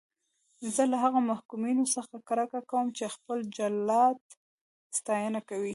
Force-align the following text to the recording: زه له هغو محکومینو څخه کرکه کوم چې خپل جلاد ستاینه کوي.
زه 0.75 0.83
له 0.91 0.97
هغو 1.03 1.19
محکومینو 1.31 1.85
څخه 1.95 2.15
کرکه 2.27 2.59
کوم 2.71 2.85
چې 2.97 3.13
خپل 3.15 3.37
جلاد 3.57 4.17
ستاینه 4.97 5.41
کوي. 5.49 5.69